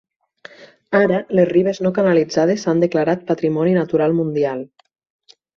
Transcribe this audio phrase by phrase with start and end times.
[0.99, 4.69] Ara les ribes no canalitzades s'han declarat patrimoni natural mundial.